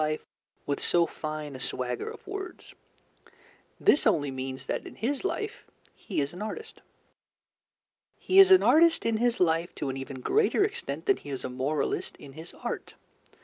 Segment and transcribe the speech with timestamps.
[0.03, 0.25] life
[0.65, 2.73] with so fine a swagger of words.
[3.79, 6.81] This only means that in his life he is an artist.
[8.17, 11.43] He is an artist in his life to an even greater extent than he is
[11.43, 12.95] a moralist in his art.